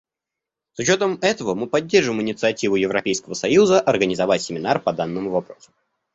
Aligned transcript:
С 0.73 0.79
учетом 0.79 1.19
этого 1.21 1.53
мы 1.53 1.67
поддерживаем 1.67 2.23
инициативу 2.23 2.75
Европейского 2.75 3.35
союза 3.35 3.79
организовать 3.79 4.41
семинар 4.41 4.79
по 4.79 4.93
данному 4.93 5.29
вопросу. 5.29 5.69